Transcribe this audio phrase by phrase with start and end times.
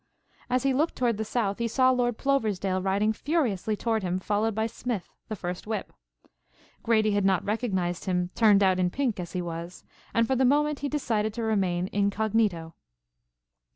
[0.49, 4.55] As he looked toward the south, he saw Lord Ploversdale riding furiously toward him followed
[4.55, 5.93] by Smith, the first whip.
[6.81, 10.43] Grady had not recognized him turned out in pink as he was, and for the
[10.43, 12.73] moment he decided to remain incognito.